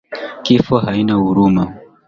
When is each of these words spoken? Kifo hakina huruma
Kifo 0.43 0.75
hakina 0.83 1.13
huruma 1.19 1.63